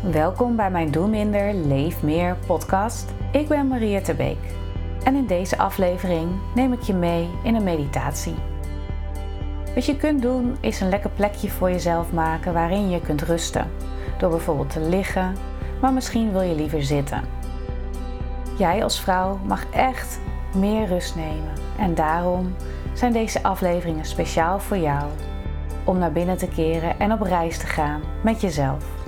[0.00, 3.12] Welkom bij mijn Doe Minder, Leef Meer podcast.
[3.32, 4.38] Ik ben Maria Terbeek
[5.04, 8.34] en in deze aflevering neem ik je mee in een meditatie.
[9.74, 13.70] Wat je kunt doen is een lekker plekje voor jezelf maken waarin je kunt rusten.
[14.18, 15.36] Door bijvoorbeeld te liggen,
[15.80, 17.22] maar misschien wil je liever zitten.
[18.58, 20.20] Jij als vrouw mag echt
[20.54, 22.54] meer rust nemen en daarom
[22.92, 25.04] zijn deze afleveringen speciaal voor jou
[25.84, 28.99] om naar binnen te keren en op reis te gaan met jezelf.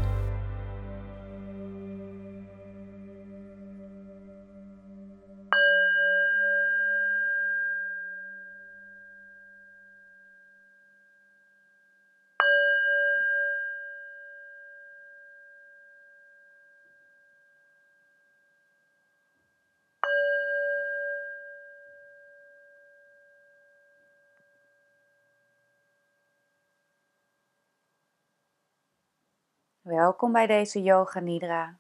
[29.93, 31.79] Welkom bij deze Yoga Nidra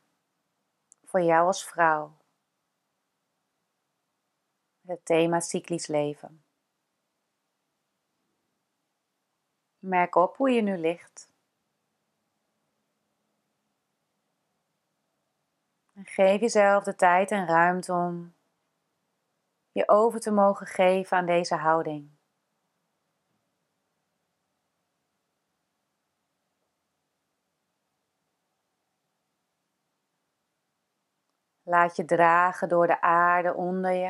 [1.04, 2.16] voor jou als vrouw.
[4.86, 6.44] Het thema cyclisch leven.
[9.78, 11.32] Merk op hoe je nu ligt.
[15.94, 18.34] En geef jezelf de tijd en ruimte om
[19.70, 22.10] je over te mogen geven aan deze houding.
[31.72, 34.08] Laat je dragen door de aarde onder je.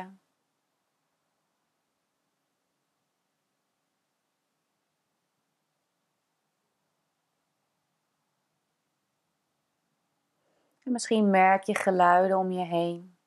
[10.83, 13.17] En misschien merk je geluiden om je heen.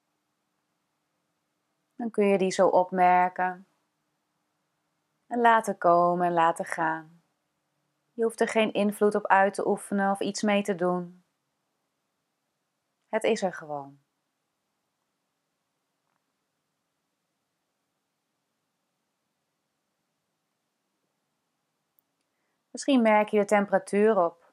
[1.94, 3.68] Dan kun je die zo opmerken.
[5.26, 7.22] En laten komen en laten gaan.
[8.12, 11.24] Je hoeft er geen invloed op uit te oefenen of iets mee te doen.
[13.08, 14.04] Het is er gewoon.
[22.76, 24.52] Misschien merk je de temperatuur op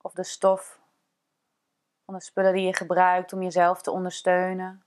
[0.00, 0.80] of de stof
[2.04, 4.86] van de spullen die je gebruikt om jezelf te ondersteunen,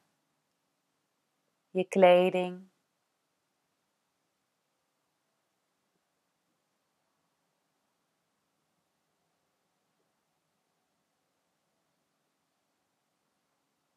[1.69, 2.71] je kleding.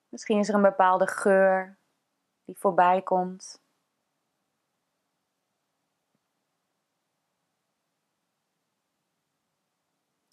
[0.08, 1.78] Misschien is er een bepaalde geur
[2.44, 3.65] die voorbij komt.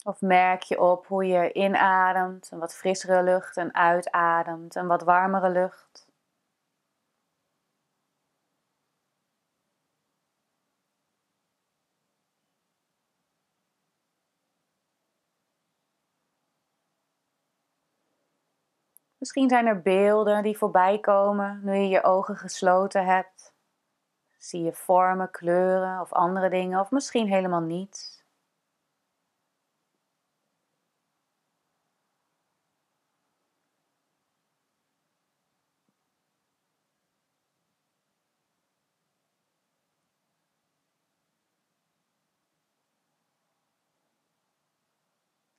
[0.06, 5.02] Of merk je op hoe je inademt, een wat frissere lucht en uitademt, een wat
[5.02, 6.06] warmere lucht.
[19.18, 23.54] Misschien zijn er beelden die voorbij komen nu je je ogen gesloten hebt.
[24.38, 28.23] Zie je vormen, kleuren of andere dingen, of misschien helemaal niets.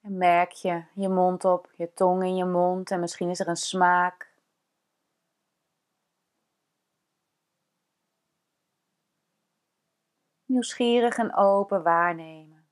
[0.05, 3.47] En merk je je mond op, je tong in je mond en misschien is er
[3.47, 4.33] een smaak.
[10.45, 12.67] Nieuwsgierig en open waarnemen.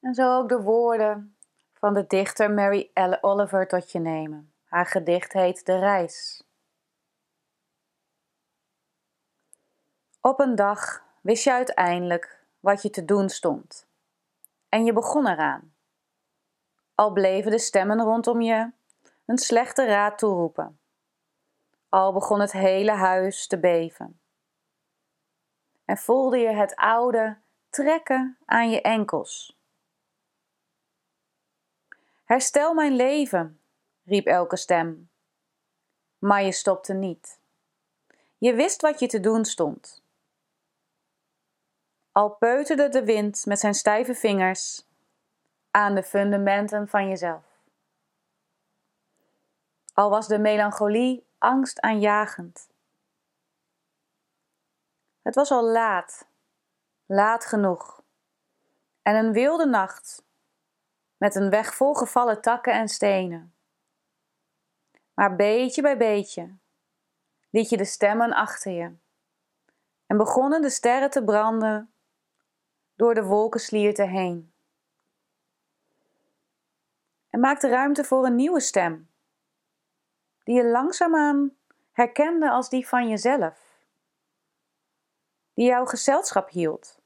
[0.00, 1.36] En zo ook de woorden
[1.72, 2.90] van de dichter Mary
[3.20, 4.52] Oliver tot je nemen.
[4.64, 6.49] Haar gedicht heet De Reis.
[10.22, 13.86] Op een dag wist je uiteindelijk wat je te doen stond.
[14.68, 15.74] En je begon eraan.
[16.94, 18.70] Al bleven de stemmen rondom je
[19.26, 20.78] een slechte raad toeroepen.
[21.88, 24.20] Al begon het hele huis te beven.
[25.84, 27.38] En voelde je het oude
[27.70, 29.58] trekken aan je enkels.
[32.24, 33.60] Herstel mijn leven,
[34.04, 35.10] riep elke stem.
[36.18, 37.38] Maar je stopte niet.
[38.38, 40.02] Je wist wat je te doen stond.
[42.12, 44.88] Al peuterde de wind met zijn stijve vingers
[45.70, 47.44] aan de fundamenten van jezelf.
[49.94, 52.68] Al was de melancholie angstaanjagend.
[55.22, 56.28] Het was al laat,
[57.06, 58.02] laat genoeg.
[59.02, 60.24] En een wilde nacht
[61.16, 63.54] met een weg vol gevallen takken en stenen.
[65.14, 66.56] Maar beetje bij beetje
[67.50, 68.96] liet je de stemmen achter je
[70.06, 71.92] en begonnen de sterren te branden
[73.00, 74.52] door de wolkenslierten heen.
[77.30, 79.10] En maakte ruimte voor een nieuwe stem,
[80.44, 81.56] die je langzaamaan
[81.92, 83.84] herkende als die van jezelf,
[85.54, 87.00] die jouw gezelschap hield,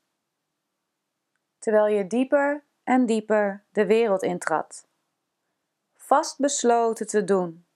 [1.58, 4.86] terwijl je dieper en dieper de wereld intrad,
[5.94, 7.66] vastbesloten te doen,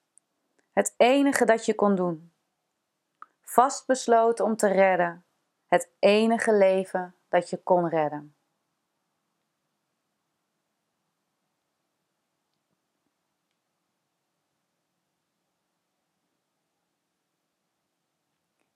[0.72, 2.32] het enige dat je kon doen
[3.40, 5.24] vastbesloten om te redden,
[5.66, 8.32] het enige leven dat je kon redden.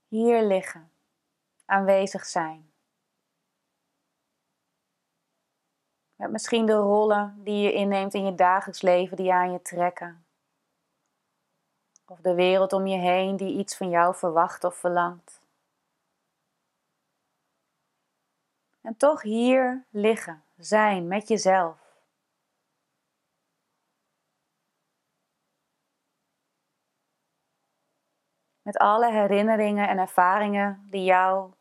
[0.08, 0.93] Hier liggen,
[1.64, 2.72] aanwezig zijn.
[6.14, 10.26] Met misschien de rollen die je inneemt in je dagelijks leven die aan je trekken.
[12.06, 15.41] Of de wereld om je heen die iets van jou verwacht of verlangt.
[18.82, 21.81] En toch hier liggen, zijn met jezelf.
[28.62, 31.52] Met alle herinneringen en ervaringen die jou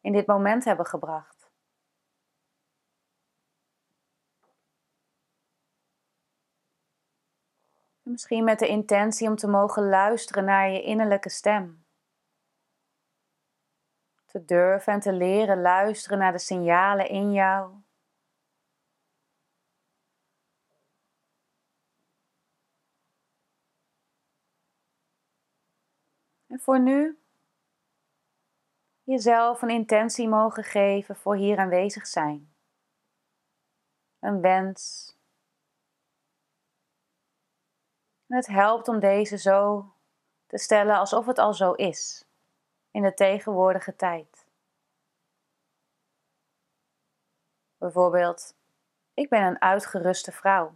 [0.00, 1.50] in dit moment hebben gebracht.
[8.02, 11.79] Misschien met de intentie om te mogen luisteren naar je innerlijke stem.
[14.30, 17.72] Te durven en te leren luisteren naar de signalen in jou.
[26.46, 27.18] En voor nu
[29.02, 32.54] jezelf een intentie mogen geven voor hier aanwezig zijn.
[34.18, 35.14] Een wens,
[38.30, 39.92] En het helpt om deze zo
[40.46, 42.29] te stellen alsof het al zo is,
[42.90, 44.46] in de tegenwoordige tijd.
[47.78, 48.56] Bijvoorbeeld,
[49.14, 50.74] ik ben een uitgeruste vrouw.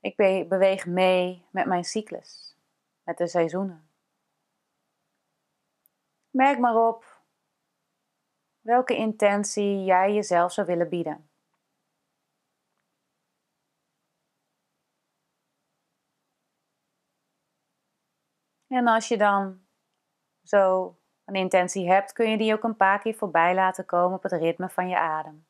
[0.00, 0.16] Ik
[0.48, 2.56] beweeg mee met mijn cyclus,
[3.02, 3.88] met de seizoenen.
[6.30, 7.22] Merk maar op
[8.60, 11.28] welke intentie jij jezelf zou willen bieden.
[18.74, 19.60] En als je dan
[20.42, 24.22] zo een intentie hebt, kun je die ook een paar keer voorbij laten komen op
[24.22, 25.46] het ritme van je adem.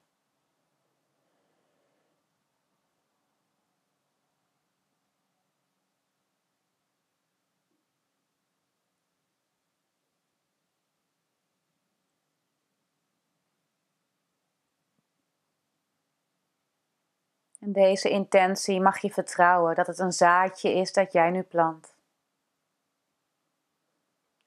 [17.58, 21.93] En deze intentie mag je vertrouwen dat het een zaadje is dat jij nu plant.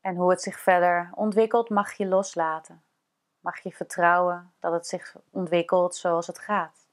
[0.07, 2.83] En hoe het zich verder ontwikkelt, mag je loslaten.
[3.39, 6.87] Mag je vertrouwen dat het zich ontwikkelt zoals het gaat.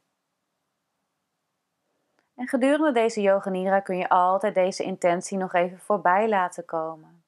[2.34, 7.24] En gedurende deze yoga nidra kun je altijd deze intentie nog even voorbij laten komen.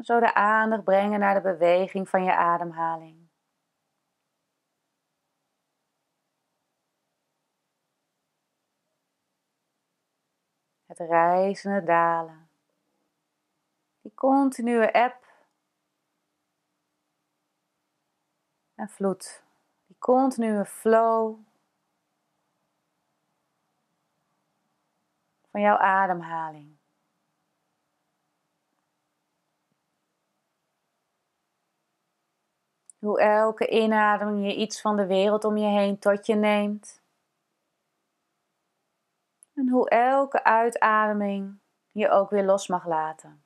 [0.00, 3.27] zo de aandacht brengen naar de beweging van je ademhaling.
[10.98, 12.48] Het rijzen en dalen.
[14.00, 15.26] Die continue eb
[18.74, 19.42] en vloed.
[19.86, 21.38] Die continue flow
[25.50, 26.76] van jouw ademhaling.
[32.98, 36.97] Hoe elke inademing je iets van de wereld om je heen tot je neemt.
[39.58, 41.60] En hoe elke uitademing
[41.92, 43.42] je ook weer los mag laten.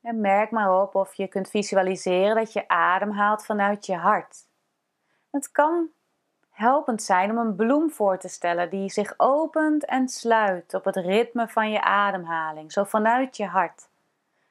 [0.00, 4.48] En merk maar op of je kunt visualiseren dat je adem haalt vanuit je hart.
[5.30, 5.90] Het kan
[6.50, 10.96] helpend zijn om een bloem voor te stellen die zich opent en sluit op het
[10.96, 13.89] ritme van je ademhaling, zo vanuit je hart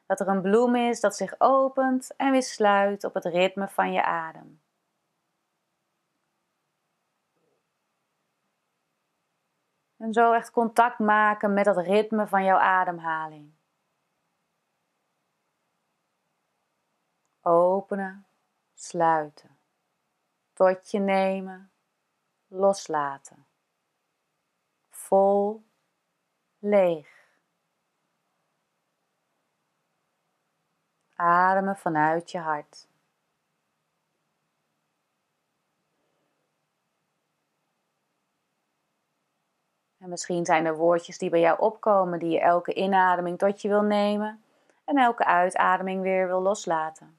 [0.09, 3.91] dat er een bloem is dat zich opent en weer sluit op het ritme van
[3.91, 4.61] je adem.
[9.97, 13.53] En zo echt contact maken met het ritme van jouw ademhaling.
[17.41, 18.27] Openen,
[18.73, 19.59] sluiten.
[20.53, 21.71] Tot je nemen,
[22.47, 23.47] loslaten.
[24.89, 25.63] Vol,
[26.59, 27.18] leeg,
[31.19, 32.87] Ademen vanuit je hart.
[39.97, 43.67] En misschien zijn er woordjes die bij jou opkomen, die je elke inademing tot je
[43.67, 44.43] wil nemen
[44.85, 47.18] en elke uitademing weer wil loslaten.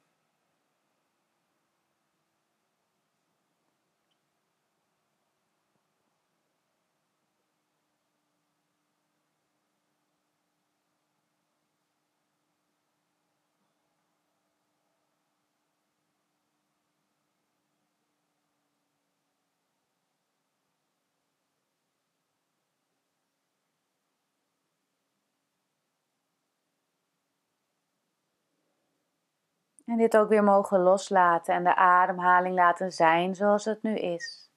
[29.90, 34.50] En dit ook weer mogen loslaten en de ademhaling laten zijn zoals het nu is.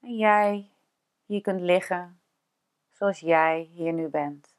[0.00, 0.70] En jij
[1.24, 2.20] hier kunt liggen
[2.88, 4.54] zoals jij hier nu bent.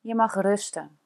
[0.00, 0.98] Je mag rusten.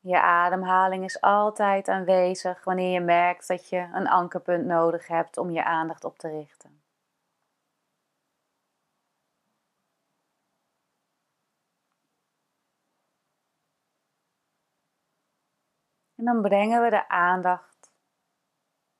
[0.00, 5.50] Je ademhaling is altijd aanwezig wanneer je merkt dat je een ankerpunt nodig hebt om
[5.50, 6.79] je aandacht op te richten.
[16.20, 17.92] En dan brengen we de aandacht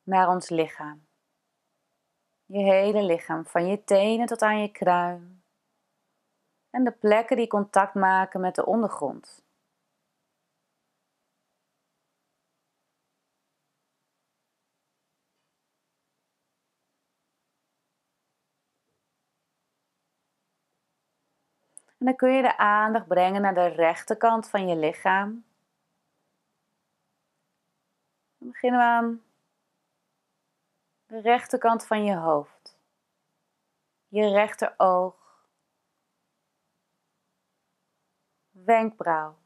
[0.03, 1.07] naar ons lichaam.
[2.45, 5.43] Je hele lichaam, van je tenen tot aan je kruin.
[6.71, 9.45] En de plekken die contact maken met de ondergrond.
[21.99, 25.49] En dan kun je de aandacht brengen naar de rechterkant van je lichaam.
[28.40, 29.23] Dan beginnen we aan
[31.07, 32.79] de rechterkant van je hoofd.
[34.09, 35.47] Je rechteroog.
[38.51, 39.39] Wenkbrauw.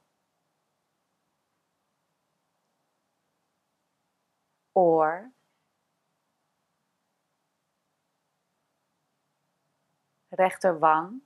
[4.73, 5.33] Oor.
[10.29, 11.23] Rechterwang.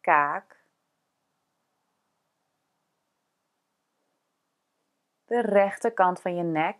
[0.00, 0.53] Kaak.
[5.24, 6.78] De rechterkant van je nek.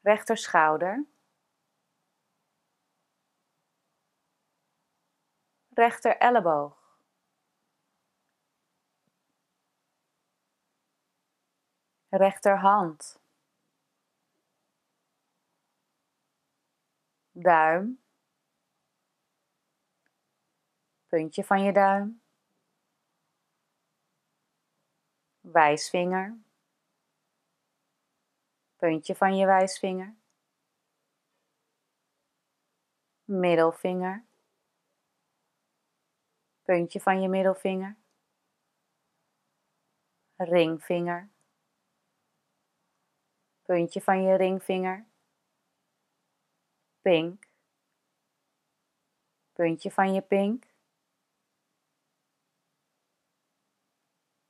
[0.00, 1.06] Rechter schouder.
[5.68, 6.98] Rechter elleboog.
[12.08, 13.20] Rechterhand.
[17.32, 18.05] Duim.
[21.16, 22.22] Puntje van je duim,
[25.40, 26.38] wijsvinger,
[28.76, 30.16] puntje van je wijsvinger,
[33.24, 34.24] middelvinger,
[36.62, 37.96] puntje van je middelvinger,
[40.36, 41.30] ringvinger,
[43.62, 45.06] puntje van je ringvinger,
[47.00, 47.48] pink,
[49.52, 50.65] puntje van je pink,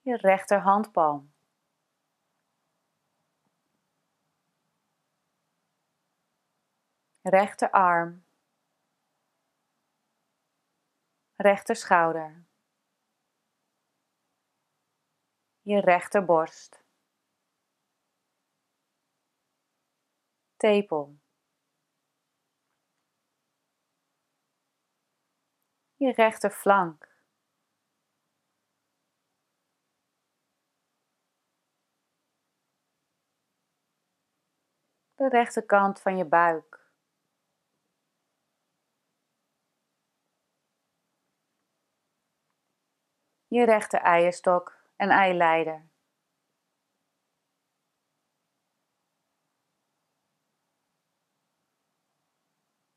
[0.07, 1.35] je rechterhandpalm.
[7.23, 8.25] Rechterarm.
[11.37, 12.45] Rechterschouder.
[15.63, 16.85] Je rechterborst.
[20.57, 21.19] Tepel.
[25.97, 27.16] Je rechterflank.
[35.17, 36.85] De rechterkant van je buik.
[43.49, 45.89] Je rechter eierstok en eileider.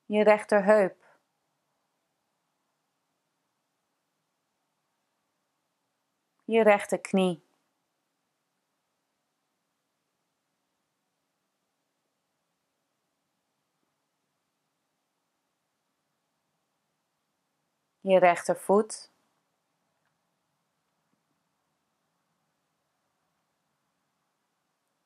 [0.05, 1.07] Je rechterheup.
[6.45, 7.48] Je rechterknie.
[18.09, 19.11] Je rechtervoet.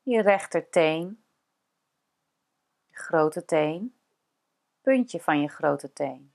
[0.01, 1.23] Je rechterteen,
[2.87, 3.99] je grote teen,
[4.81, 6.33] puntje van je grote teen.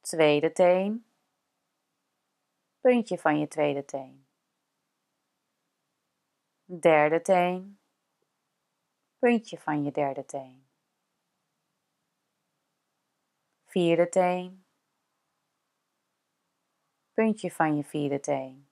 [0.00, 1.06] Tweede teen,
[2.80, 4.26] puntje van je tweede teen.
[6.64, 7.80] Derde teen,
[9.18, 10.71] puntje van je derde teen.
[13.72, 14.64] Vierde teen,
[17.12, 18.68] puntje van je vierde teen.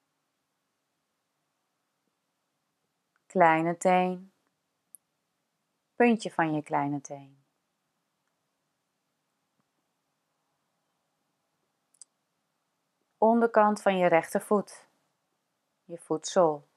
[3.26, 4.32] Kleine teen,
[5.94, 7.40] puntje van je kleine teen.
[13.20, 14.88] onderkant van je rechtervoet,
[15.84, 16.68] je voetzool.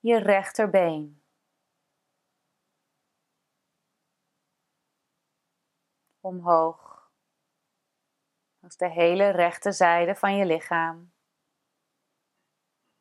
[0.00, 1.22] Je rechterbeen.
[6.20, 7.10] Omhoog.
[8.60, 11.12] Is de hele rechterzijde van je lichaam.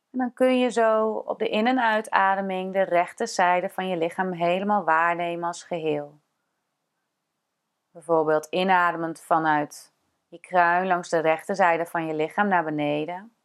[0.09, 4.31] En dan kun je zo op de in- en uitademing de rechterzijde van je lichaam
[4.31, 6.19] helemaal waarnemen als geheel.
[7.91, 9.93] Bijvoorbeeld inademend vanuit
[10.27, 13.35] je kruin langs de rechterzijde van je lichaam naar beneden.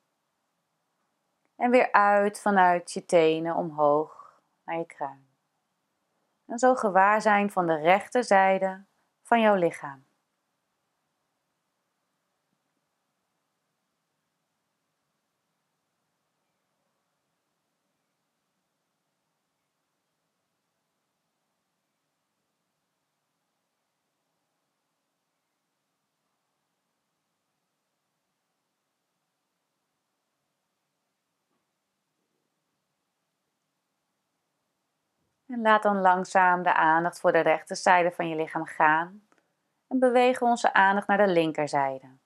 [1.56, 5.28] En weer uit vanuit je tenen omhoog naar je kruin.
[6.46, 8.84] En zo gewaar zijn van de rechterzijde
[9.22, 10.04] van jouw lichaam.
[35.52, 39.28] En laat dan langzaam de aandacht voor de rechterzijde van je lichaam gaan.
[39.86, 42.18] En bewegen onze aandacht naar de linkerzijde.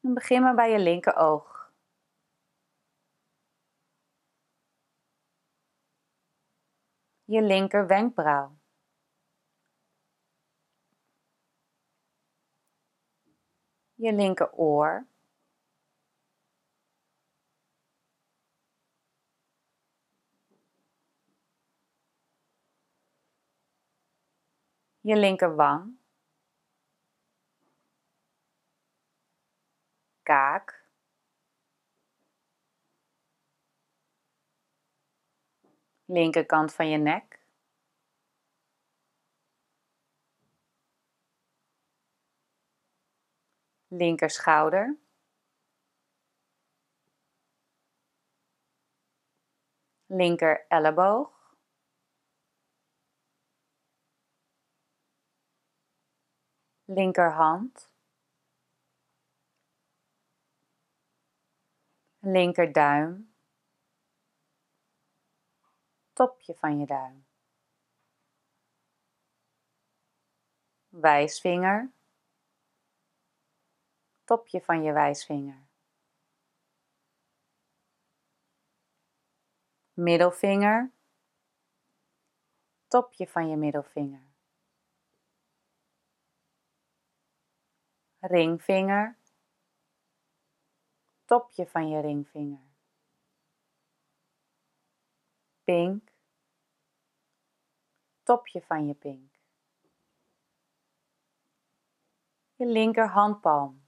[0.00, 1.72] En begin maar bij je linkeroog.
[7.24, 8.58] Je linker wenkbrauw.
[13.94, 14.52] Je linker
[25.04, 25.98] je linkerwang,
[30.22, 30.72] kaak,
[36.08, 37.40] linkerkant van je nek,
[43.88, 44.96] linker schouder,
[50.06, 51.43] linker elleboog,
[56.94, 57.90] linkerhand,
[62.20, 63.34] linkerduim,
[66.12, 67.26] topje van je duim,
[70.88, 71.92] wijsvinger,
[74.24, 75.62] topje van je wijsvinger.
[79.92, 80.92] Middelvinger,
[82.88, 84.33] topje van je middelvinger.
[88.30, 89.16] Ringvinger,
[91.24, 92.66] topje van je ringvinger,
[95.64, 96.12] pink,
[98.22, 99.32] topje van je pink,
[102.56, 103.82] je linkerhandpalm,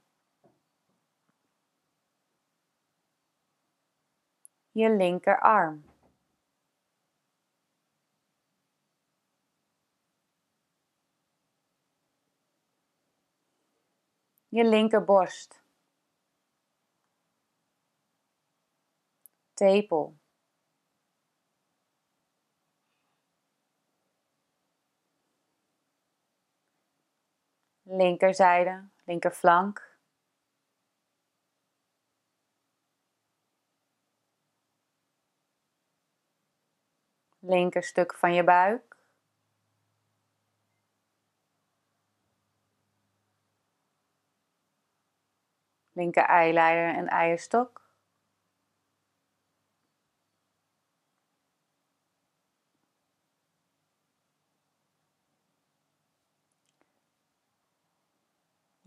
[4.71, 5.96] je linkerarm.
[14.49, 15.61] Je linkerborst.
[19.53, 20.17] Tepel.
[27.83, 29.95] Linkerzijde, linkerflank.
[37.39, 38.96] Linkerstuk van je buik.
[45.97, 47.81] Linker eileider en eierstok.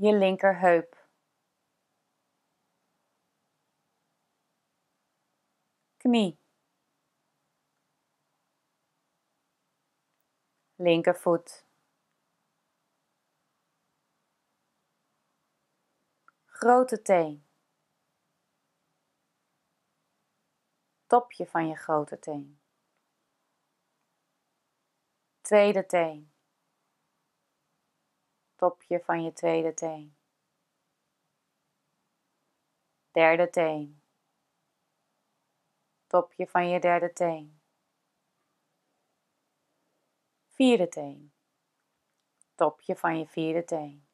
[0.03, 0.97] Je linkerheup.
[5.99, 6.39] Knie.
[10.79, 11.70] Linkervoet.
[16.63, 17.47] Grote teen.
[21.07, 22.61] Topje van je grote teen.
[25.41, 26.33] Tweede teen.
[28.55, 30.17] Topje van je tweede teen.
[33.11, 34.03] Derde teen.
[36.07, 37.61] Topje van je derde teen.
[40.47, 41.33] Vierde teen.
[42.55, 44.10] Topje van je vierde teen.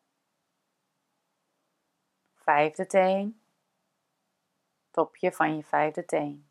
[2.46, 3.40] Vijfde teen.
[4.90, 6.48] Topje van je vijfde teen.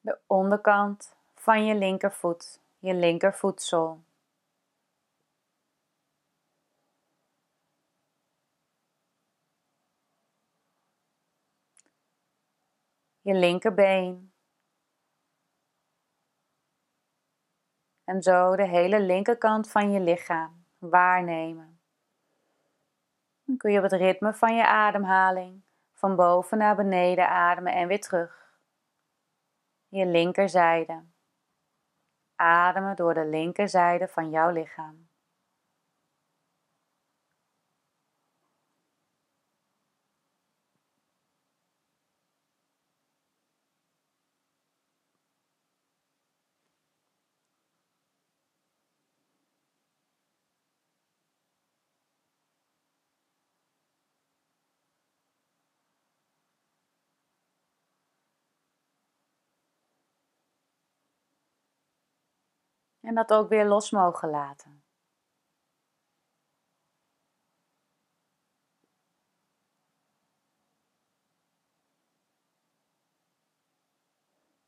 [0.00, 4.02] De onderkant van je linkervoet, je linkervoetzool.
[13.20, 14.31] Je linkerbeen.
[18.12, 21.80] En zo de hele linkerkant van je lichaam waarnemen.
[23.44, 27.88] Dan kun je op het ritme van je ademhaling van boven naar beneden ademen en
[27.88, 28.56] weer terug.
[29.88, 31.04] Je linkerzijde.
[32.36, 35.08] Ademen door de linkerzijde van jouw lichaam.
[63.02, 64.82] En dat ook weer los mogen laten.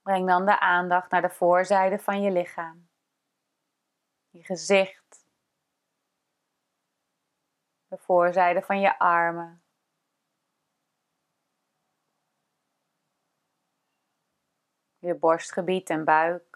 [0.03, 2.89] Breng dan de aandacht naar de voorzijde van je lichaam.
[4.31, 5.27] Je gezicht.
[7.87, 9.63] De voorzijde van je armen.
[14.99, 16.54] Je borstgebied en buik.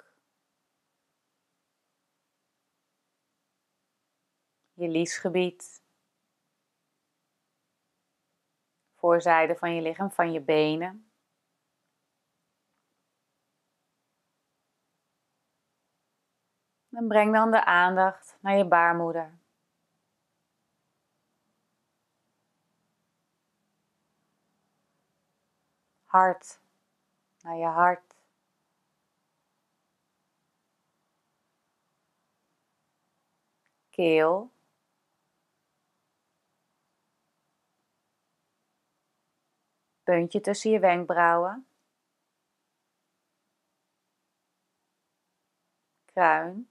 [4.78, 5.82] Je liesgebied,
[8.94, 11.10] voorzijde van je lichaam, van je benen.
[16.90, 19.38] En breng dan de aandacht naar je baarmoeder.
[26.04, 26.60] Hart,
[27.42, 28.16] naar je hart.
[33.90, 34.50] Keel.
[40.08, 41.66] Puntje tussen je wenkbrauwen,
[46.04, 46.70] kruin.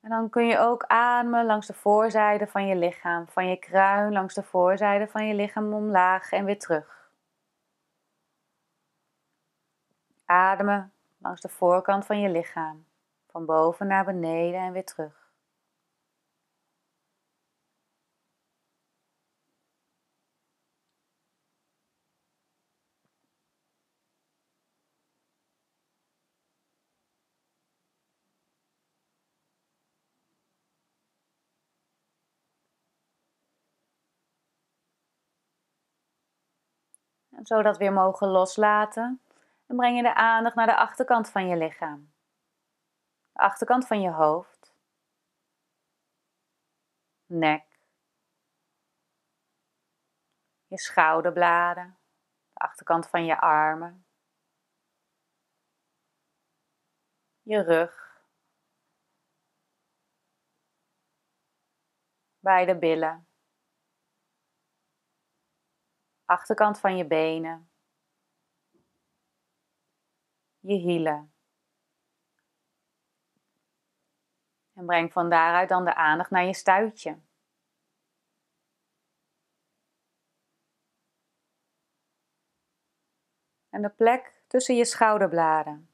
[0.00, 4.12] En dan kun je ook ademen langs de voorzijde van je lichaam, van je kruin
[4.12, 7.12] langs de voorzijde van je lichaam omlaag en weer terug.
[10.24, 12.86] Ademen langs de voorkant van je lichaam,
[13.26, 15.27] van boven naar beneden en weer terug.
[37.48, 39.22] En zo dat weer mogen loslaten.
[39.66, 42.12] Dan breng je de aandacht naar de achterkant van je lichaam.
[43.32, 44.74] De achterkant van je hoofd.
[47.26, 47.78] Nek.
[50.66, 51.98] Je schouderbladen.
[52.52, 54.06] De achterkant van je armen.
[57.42, 58.22] Je rug.
[62.38, 63.27] Beide billen
[66.28, 67.70] achterkant van je benen,
[70.60, 71.32] je hielen.
[74.72, 77.18] En breng van daaruit dan de aandacht naar je stuitje.
[83.70, 85.90] En de plek tussen je schouderbladen.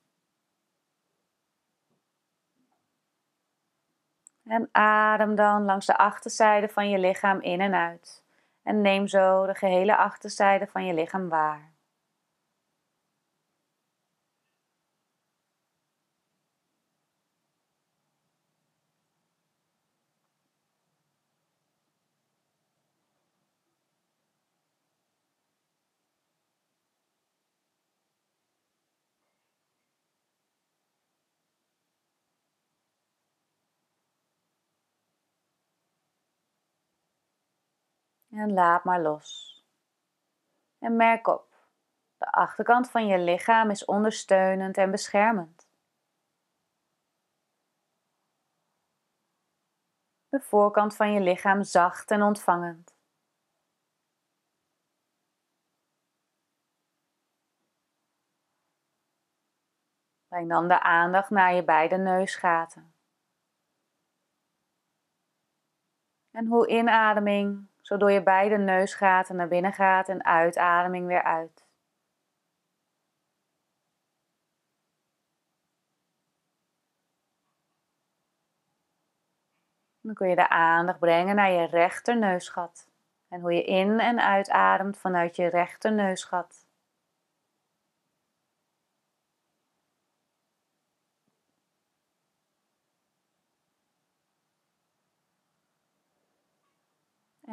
[4.43, 8.24] En adem dan langs de achterzijde van je lichaam in en uit
[8.65, 11.74] en neem zo de gehele achterzijde van je lichaam waar.
[38.35, 39.63] En laat maar los.
[40.79, 41.53] En merk op
[42.17, 45.69] De achterkant van je lichaam is ondersteunend en beschermend.
[50.29, 52.95] De voorkant van je lichaam zacht en ontvangend.
[60.29, 62.95] Breng dan de aandacht naar je beide neusgaten.
[66.31, 71.67] En hoe inademing zo door je beide neusgaten naar binnen gaat en uitademing weer uit.
[80.01, 82.89] Dan kun je de aandacht brengen naar je rechterneusgat
[83.29, 86.64] en hoe je in- en uitademt vanuit je rechterneusgat.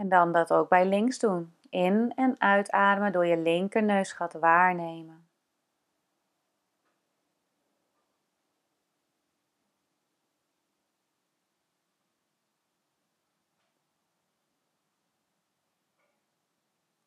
[0.01, 1.55] En dan dat ook bij links doen.
[1.69, 5.27] In- en uitademen door je linkerneusgat waarnemen.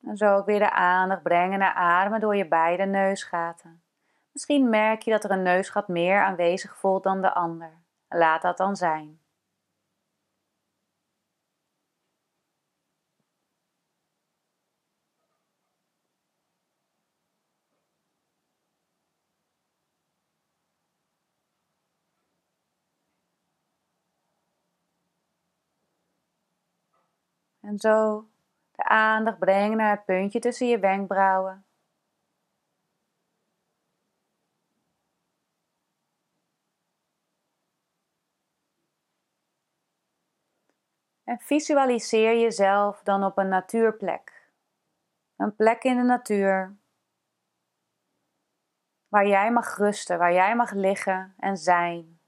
[0.02, 3.82] En zo ook weer de aandacht brengen naar ademen door je beide neusgaten.
[4.32, 7.82] Misschien merk je dat er een neusgat meer aanwezig voelt dan de ander.
[8.08, 9.23] Laat dat dan zijn.
[27.64, 28.28] En zo
[28.70, 31.64] de aandacht brengen naar het puntje tussen je wenkbrauwen.
[41.24, 44.50] En visualiseer jezelf dan op een natuurplek.
[45.36, 46.76] Een plek in de natuur
[49.08, 52.20] waar jij mag rusten, waar jij mag liggen en zijn.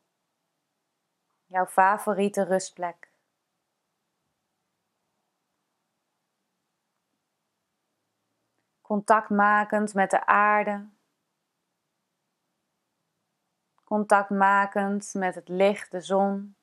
[1.46, 3.15] Jouw favoriete rustplek.
[8.86, 10.88] Contact makend met de aarde.
[13.84, 16.56] Contact makend met het licht, de zon.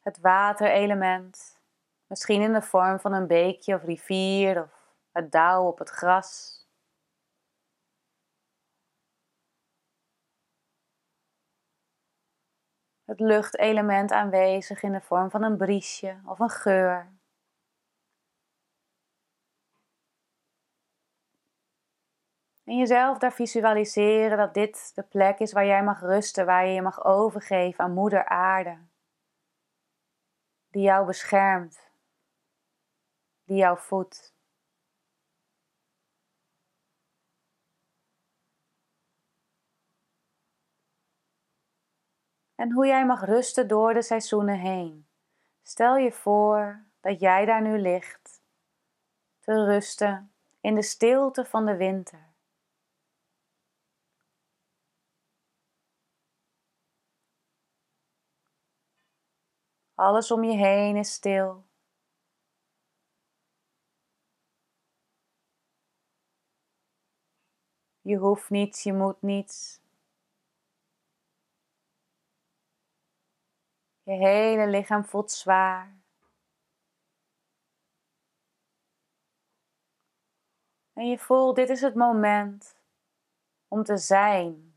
[0.00, 1.60] Het waterelement.
[2.06, 6.60] Misschien in de vorm van een beekje of rivier of het dauw op het gras.
[13.04, 17.15] Het luchtelement aanwezig in de vorm van een briesje of een geur.
[22.66, 26.74] En jezelf daar visualiseren dat dit de plek is waar jij mag rusten, waar je
[26.74, 28.78] je mag overgeven aan Moeder Aarde.
[30.70, 31.90] Die jou beschermt,
[33.44, 34.34] die jou voedt.
[42.54, 45.08] En hoe jij mag rusten door de seizoenen heen.
[45.62, 48.42] Stel je voor dat jij daar nu ligt,
[49.40, 52.35] te rusten in de stilte van de winter.
[59.96, 61.64] Alles om je heen is stil.
[68.00, 69.80] Je hoeft niets, je moet niets.
[74.02, 75.96] Je hele lichaam voelt zwaar.
[80.92, 82.76] En je voelt, dit is het moment
[83.68, 84.74] om te zijn.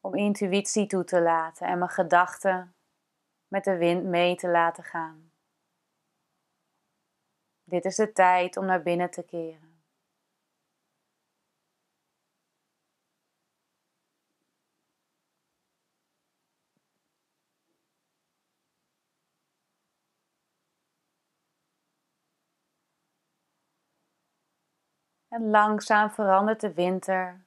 [0.00, 2.73] Om intuïtie toe te laten en mijn gedachten
[3.54, 5.30] met de wind mee te laten gaan.
[7.64, 9.82] Dit is de tijd om naar binnen te keren.
[25.28, 27.44] En langzaam verandert de winter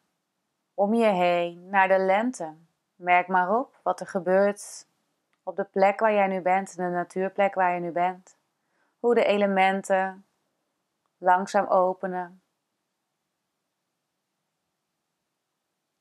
[0.74, 2.56] om je heen naar de lente.
[2.96, 4.88] Merk maar op wat er gebeurt
[5.48, 8.38] op de plek waar jij nu bent, de natuurplek waar je nu bent.
[9.00, 10.26] Hoe de elementen
[11.18, 12.42] langzaam openen.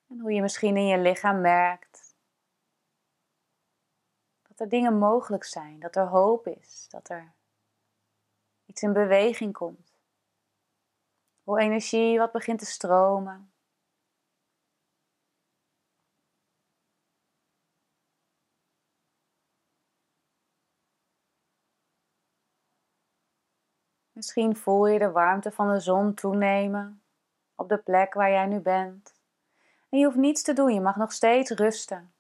[0.09, 2.17] En hoe je misschien in je lichaam merkt
[4.43, 7.33] dat er dingen mogelijk zijn, dat er hoop is, dat er
[8.65, 9.99] iets in beweging komt.
[11.43, 13.53] Hoe energie wat begint te stromen.
[24.17, 27.03] Misschien voel je de warmte van de zon toenemen
[27.55, 29.15] op de plek waar jij nu bent.
[29.89, 32.13] En je hoeft niets te doen, je mag nog steeds rusten.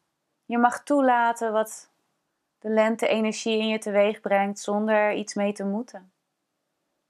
[0.44, 1.90] Je mag toelaten wat
[2.58, 6.12] de lente-energie in je teweeg brengt zonder er iets mee te moeten.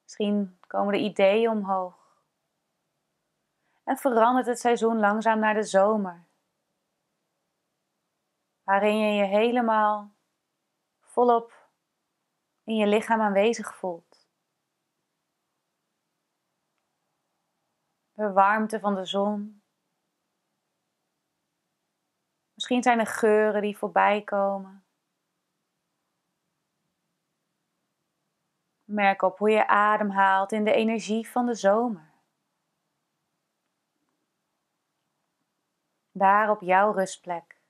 [0.03, 2.23] Misschien komen er ideeën omhoog.
[3.85, 6.25] En verandert het seizoen langzaam naar de zomer,
[8.63, 10.11] waarin je je helemaal
[11.01, 11.53] volop
[12.65, 14.06] in je lichaam aanwezig voelt.
[18.17, 19.63] De warmte van de zon.
[22.55, 24.85] Misschien zijn er geuren die voorbij komen.
[28.85, 32.11] Merk op hoe je ademhaalt in de energie van de zomer.
[36.11, 37.61] Daar op jouw rustplek.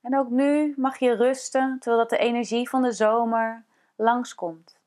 [0.00, 3.64] En ook nu mag je rusten terwijl de energie van de zomer
[3.96, 4.79] langskomt.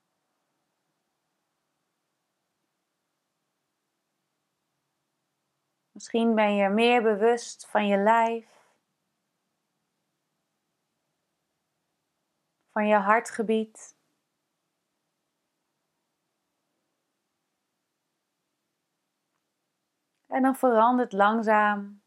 [6.03, 8.47] Misschien ben je meer bewust van je lijf,
[12.71, 13.97] van je hartgebied.
[20.27, 22.03] En dan verandert langzaam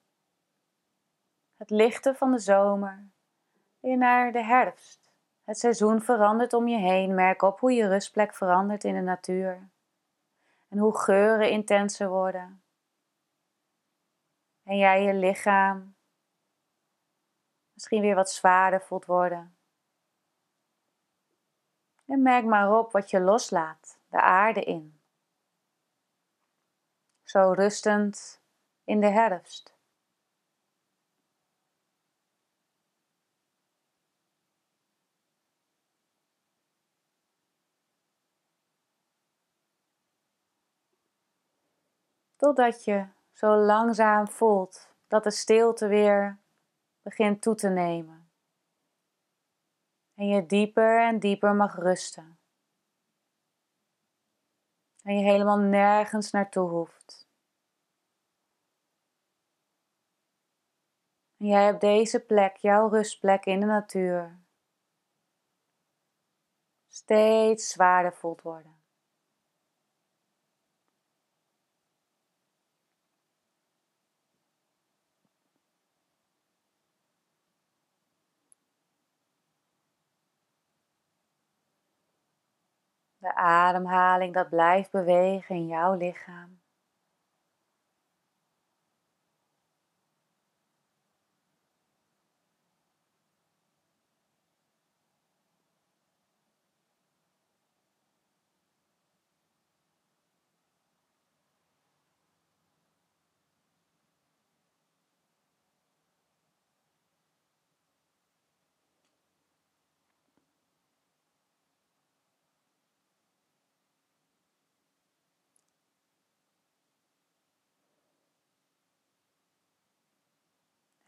[1.54, 3.10] het lichte van de zomer
[3.80, 5.12] weer naar de herfst.
[5.44, 7.14] Het seizoen verandert om je heen.
[7.14, 9.70] Merk op hoe je rustplek verandert in de natuur.
[10.68, 12.65] En hoe geuren intenser worden.
[14.66, 15.96] En jij je lichaam
[17.72, 19.56] misschien weer wat zwaarder voelt worden.
[22.06, 25.00] En merk maar op wat je loslaat, de aarde in.
[27.22, 28.42] Zo rustend
[28.84, 29.74] in de herfst.
[42.36, 46.40] Totdat je zo langzaam voelt dat de stilte weer
[47.02, 48.30] begint toe te nemen.
[50.14, 52.38] En je dieper en dieper mag rusten.
[55.02, 57.28] En je helemaal nergens naartoe hoeft.
[61.36, 64.40] En jij op deze plek, jouw rustplek in de natuur,
[66.88, 68.75] steeds zwaarder voelt worden.
[83.26, 86.55] De ademhaling dat blijft bewegen in jouw lichaam.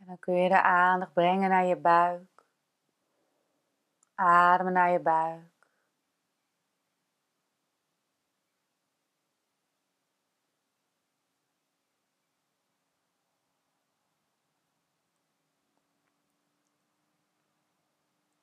[0.09, 2.45] Dan kun je de aandacht brengen naar je buik.
[4.15, 5.57] Ademen naar je buik.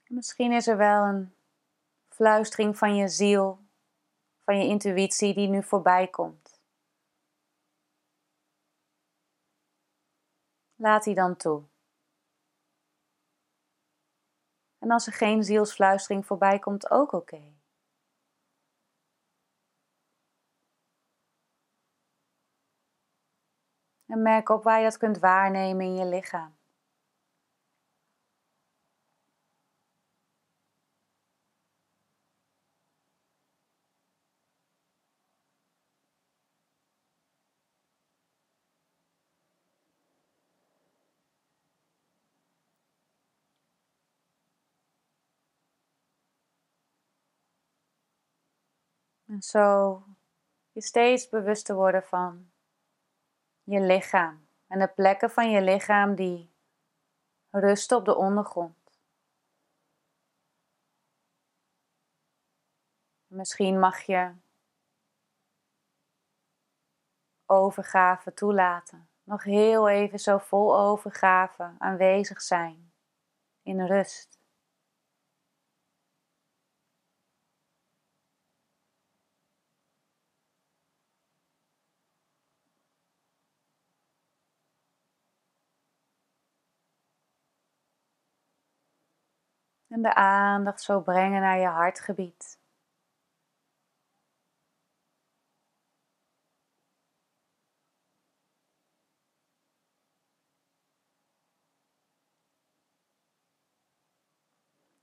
[0.08, 1.36] Misschien is er wel een
[2.10, 3.60] fluistering van je ziel,
[4.44, 6.45] van je intuïtie die nu voorbij komt.
[10.76, 11.64] Laat die dan toe.
[14.80, 17.54] En als er geen zielsfluistering voorbij komt, ook oké.
[24.06, 26.58] En merk op waar je dat kunt waarnemen in je lichaam.
[49.36, 50.04] En zo
[50.72, 52.52] je steeds bewuster worden van
[53.64, 56.54] je lichaam en de plekken van je lichaam die
[57.50, 59.00] rusten op de ondergrond.
[63.28, 64.34] Misschien mag je
[67.46, 69.10] overgave toelaten.
[69.24, 72.94] Nog heel even zo vol overgave aanwezig zijn
[73.64, 74.35] in rust.
[89.96, 92.60] En de aandacht zo brengen naar je hartgebied.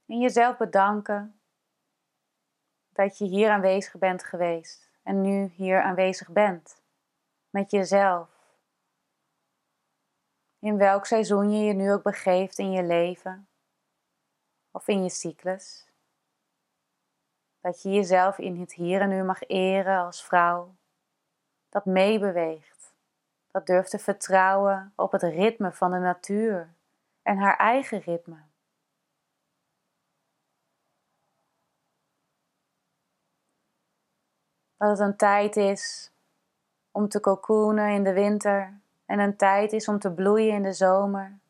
[0.05, 1.41] En jezelf bedanken
[2.89, 6.81] dat je hier aanwezig bent geweest en nu hier aanwezig bent
[7.49, 8.57] met jezelf.
[10.59, 13.47] In welk seizoen je je nu ook begeeft in je leven
[14.73, 15.87] of in je cyclus.
[17.61, 20.75] Dat je jezelf in het hier en nu mag eren als vrouw,
[21.69, 22.93] dat meebeweegt,
[23.51, 26.73] dat durft te vertrouwen op het ritme van de natuur
[27.21, 28.41] en haar eigen ritme.
[34.77, 36.11] Dat het een tijd is
[36.91, 40.73] om te cocoonen in de winter en een tijd is om te bloeien in de
[40.73, 41.41] zomer.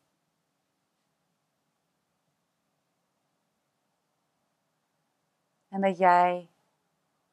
[5.74, 6.50] En dat jij,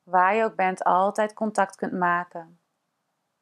[0.04, 2.60] waar je ook bent, altijd contact kunt maken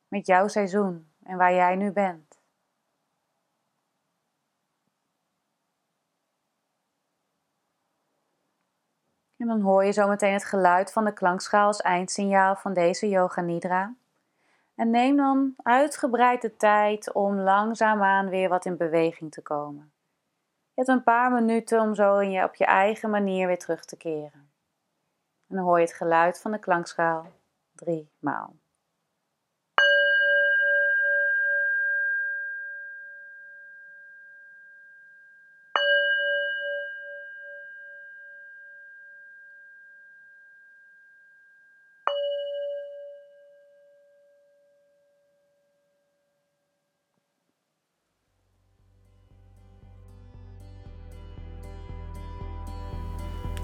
[0.08, 2.41] met jouw seizoen en waar jij nu bent.
[9.38, 13.41] En dan hoor je zometeen het geluid van de klankschaal als eindsignaal van deze Yoga
[13.41, 13.95] Nidra.
[14.76, 19.91] En neem dan uitgebreid de tijd om langzaamaan weer wat in beweging te komen.
[20.74, 23.86] Je hebt een paar minuten om zo in je, op je eigen manier weer terug
[23.86, 24.49] te keren.
[25.50, 27.28] En dan hoor je het geluid van de klankschaal
[27.76, 28.56] drie maal.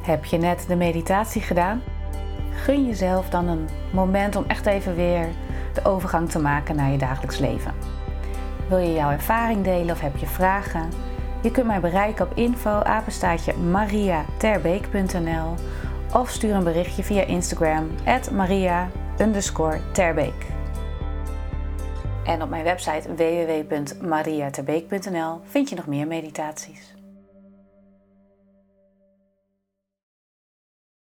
[0.06, 1.82] Heb je net de meditatie gedaan?
[2.52, 5.28] Gun jezelf dan een moment om echt even weer
[5.74, 7.74] de overgang te maken naar je dagelijks leven.
[8.70, 10.90] Wil je jouw ervaring delen of heb je vragen?
[11.42, 12.82] Je kunt mij bereiken op info
[13.70, 15.54] mariaterbeek.nl
[16.14, 17.90] of stuur een berichtje via Instagram
[18.32, 18.90] maria
[19.92, 20.46] terbeek.
[22.24, 26.95] En op mijn website www.mariaterbeek.nl vind je nog meer meditaties.